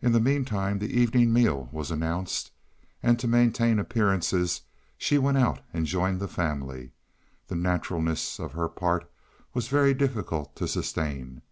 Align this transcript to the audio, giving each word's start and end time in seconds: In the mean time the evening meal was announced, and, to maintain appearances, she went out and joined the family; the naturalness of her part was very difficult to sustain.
In 0.00 0.12
the 0.12 0.18
mean 0.18 0.46
time 0.46 0.78
the 0.78 0.98
evening 0.98 1.30
meal 1.30 1.68
was 1.70 1.90
announced, 1.90 2.52
and, 3.02 3.18
to 3.18 3.28
maintain 3.28 3.78
appearances, 3.78 4.62
she 4.96 5.18
went 5.18 5.36
out 5.36 5.60
and 5.74 5.84
joined 5.84 6.20
the 6.20 6.26
family; 6.26 6.92
the 7.48 7.54
naturalness 7.54 8.38
of 8.40 8.52
her 8.54 8.70
part 8.70 9.12
was 9.52 9.68
very 9.68 9.92
difficult 9.92 10.56
to 10.56 10.66
sustain. 10.66 11.42